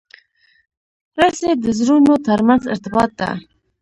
رسۍ 1.19 1.51
د 1.63 1.65
زړونو 1.79 2.13
ترمنځ 2.27 2.63
ارتباط 2.73 3.11
ده. 3.19 3.29